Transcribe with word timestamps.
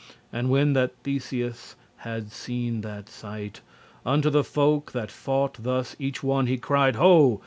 And 0.33 0.49
when 0.49 0.73
that 0.73 0.95
Theseus 1.03 1.75
had 1.97 2.31
seen 2.31 2.81
that 2.81 3.07
sight 3.07 3.61
Unto 4.03 4.31
the 4.31 4.43
folk 4.43 4.93
that 4.93 5.11
foughte 5.11 5.57
thus 5.61 5.95
each 5.99 6.23
one, 6.23 6.47
He 6.47 6.57
cried, 6.57 6.95
Ho! 6.95 7.39